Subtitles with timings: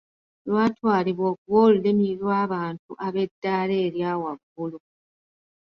[0.47, 4.79] Lwatwalibwa okuba olulimi lw’abantu eb’eddaala erya waggulu.